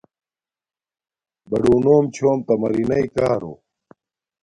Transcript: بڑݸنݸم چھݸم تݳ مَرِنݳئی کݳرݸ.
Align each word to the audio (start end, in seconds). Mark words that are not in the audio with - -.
بڑݸنݸم 1.49 2.03
چھݸم 2.15 2.37
تݳ 2.45 2.53
مَرِنݳئی 2.61 3.05
کݳرݸ. 3.13 3.51